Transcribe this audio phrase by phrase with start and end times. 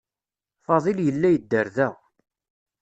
[0.65, 1.89] Fadil yella yedder da.